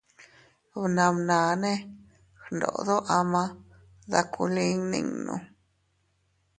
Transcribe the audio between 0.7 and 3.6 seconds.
Bnabnane gndodo ama